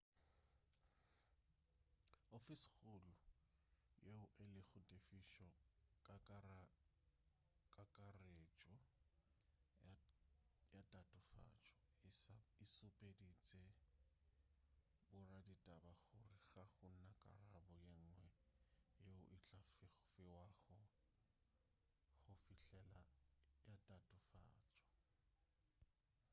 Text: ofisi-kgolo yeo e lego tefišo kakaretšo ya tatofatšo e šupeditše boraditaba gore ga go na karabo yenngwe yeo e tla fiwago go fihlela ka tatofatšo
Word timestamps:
ofisi-kgolo 2.37 3.11
yeo 4.05 4.23
e 4.43 4.45
lego 4.53 4.79
tefišo 4.89 5.47
kakaretšo 7.73 8.69
ya 9.83 9.93
tatofatšo 10.69 11.43
e 12.63 12.65
šupeditše 12.75 13.63
boraditaba 15.11 15.91
gore 16.09 16.37
ga 16.53 16.63
go 16.77 16.87
na 17.01 17.07
karabo 17.21 17.75
yenngwe 17.87 18.27
yeo 19.05 19.21
e 19.35 19.37
tla 19.47 19.61
fiwago 20.09 20.77
go 22.23 22.33
fihlela 22.45 23.03
ka 23.65 23.73
tatofatšo 23.85 24.67